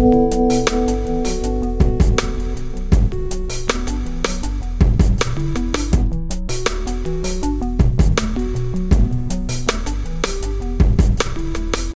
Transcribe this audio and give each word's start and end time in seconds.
Música 0.00 0.79